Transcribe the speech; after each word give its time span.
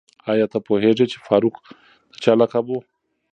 آیا 0.31 0.45
ته 0.51 0.59
پوهېږې 0.67 1.05
چې 1.11 1.17
فاروق 1.25 1.55
د 2.11 2.13
چا 2.23 2.33
لقب 2.41 2.65
و؟ 2.69 2.73